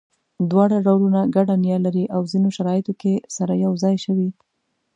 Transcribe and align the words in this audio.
دواړه 0.51 0.77
ډولونه 0.85 1.19
ګډه 1.35 1.55
نیا 1.65 1.77
لري 1.85 2.05
او 2.15 2.21
ځینو 2.31 2.49
شرایطو 2.57 2.93
کې 3.01 3.13
سره 3.35 3.53
یو 3.63 3.71
ځای 3.83 3.95
شوي. 4.05 4.29